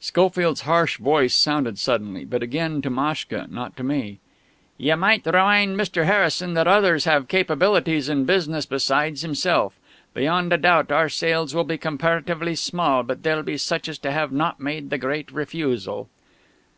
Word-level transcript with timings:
Schofield's 0.00 0.62
harsh 0.62 0.96
voice 0.96 1.34
sounded 1.34 1.78
suddenly 1.78 2.24
but 2.24 2.42
again 2.42 2.80
to 2.80 2.88
Maschka, 2.88 3.46
not 3.50 3.76
to 3.76 3.82
me. 3.82 4.18
"Ye 4.78 4.94
might 4.94 5.26
remind 5.26 5.76
Mr. 5.76 6.06
Harrison 6.06 6.54
that 6.54 6.66
others 6.66 7.04
have 7.04 7.28
capabilities 7.28 8.08
in 8.08 8.24
business 8.24 8.64
besides 8.64 9.20
himself. 9.20 9.74
Beyond 10.14 10.54
a 10.54 10.56
doubt 10.56 10.90
our 10.90 11.10
sales 11.10 11.54
will 11.54 11.64
be 11.64 11.76
comparatively 11.76 12.54
small, 12.54 13.02
but 13.02 13.22
they'll 13.22 13.42
be 13.42 13.52
to 13.56 13.58
such 13.58 13.86
as 13.90 14.00
have 14.02 14.32
not 14.32 14.58
made 14.58 14.88
the 14.88 14.96
great 14.96 15.30
refusal." 15.30 16.08